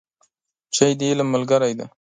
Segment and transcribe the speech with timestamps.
[0.75, 1.85] چای د علم ملګری دی